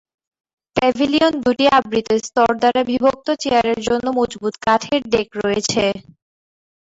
[0.75, 5.83] Pavilion দুটি আবৃত, স্তর দ্বারা বিভক্ত, চেয়ার এর জন্য মজবুত কাঠের ডেক রয়েছে।